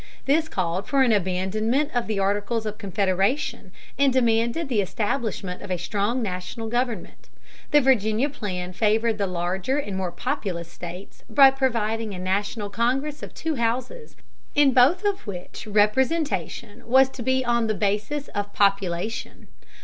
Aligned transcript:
This 0.25 0.49
called 0.49 0.87
for 0.87 1.03
an 1.03 1.11
abandonment 1.11 1.91
of 1.93 2.07
the 2.07 2.17
Articles 2.17 2.65
of 2.65 2.79
Confederation 2.79 3.71
and 3.99 4.11
demanded 4.11 4.67
the 4.67 4.81
establishment 4.81 5.61
of 5.61 5.69
a 5.69 5.77
strong 5.77 6.23
national 6.23 6.69
government. 6.69 7.29
The 7.69 7.81
Virginia 7.81 8.27
plan 8.27 8.73
favored 8.73 9.19
the 9.19 9.27
larger 9.27 9.77
and 9.77 9.95
more 9.95 10.11
populous 10.11 10.71
states 10.71 11.23
by 11.29 11.51
providing 11.51 12.15
a 12.15 12.17
national 12.17 12.71
Congress 12.71 13.21
of 13.21 13.35
two 13.35 13.57
houses, 13.57 14.15
in 14.55 14.73
both 14.73 15.05
of 15.05 15.27
which 15.27 15.67
representation 15.67 16.87
was 16.87 17.07
to 17.09 17.21
be 17.21 17.45
on 17.45 17.67
the 17.67 17.75
basis 17.75 18.27
of 18.29 18.53
population. 18.53 19.49